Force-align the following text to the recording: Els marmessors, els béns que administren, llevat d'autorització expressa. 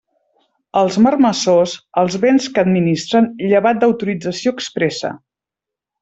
Els 0.79 0.95
marmessors, 1.07 1.75
els 2.03 2.17
béns 2.25 2.47
que 2.55 2.63
administren, 2.65 3.27
llevat 3.51 3.83
d'autorització 3.87 4.55
expressa. 4.61 5.13